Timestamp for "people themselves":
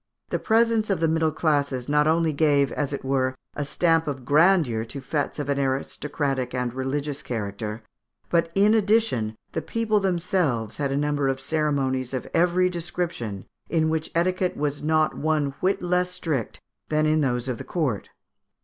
9.61-10.77